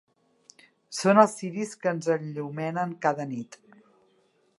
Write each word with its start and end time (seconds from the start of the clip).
Són 0.99 1.19
els 1.23 1.35
ciris 1.41 1.75
que 1.83 1.91
ens 1.93 2.09
enllumenen 2.15 2.97
cada 3.07 3.27
nit. 3.35 3.59